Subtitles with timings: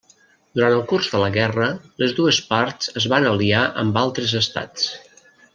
[0.59, 1.67] Durant el curs de la guerra
[2.03, 4.93] les dues parts es van aliar amb altres estats.